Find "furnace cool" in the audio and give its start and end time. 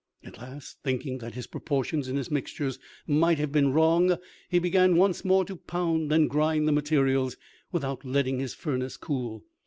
8.55-9.43